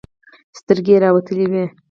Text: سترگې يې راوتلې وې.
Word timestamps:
سترگې 0.59 0.95
يې 0.97 1.01
راوتلې 1.03 1.45
وې. 1.51 1.65